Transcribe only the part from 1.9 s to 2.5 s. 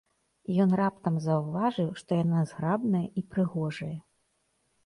што яна